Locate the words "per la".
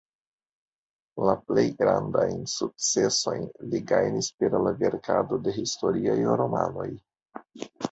4.41-4.75